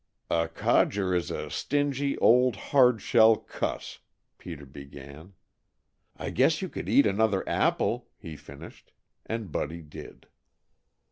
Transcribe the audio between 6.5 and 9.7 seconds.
you could eat another apple," he finished, and